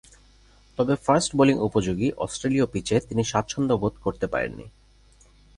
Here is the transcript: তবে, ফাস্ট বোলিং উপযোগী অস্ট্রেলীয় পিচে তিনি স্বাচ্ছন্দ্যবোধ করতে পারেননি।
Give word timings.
তবে, 0.77 0.93
ফাস্ট 0.95 1.35
বোলিং 1.35 1.57
উপযোগী 1.59 2.11
অস্ট্রেলীয় 2.17 2.65
পিচে 2.65 2.99
তিনি 2.99 3.23
স্বাচ্ছন্দ্যবোধ 3.23 3.93
করতে 4.03 4.27
পারেননি। 4.27 4.65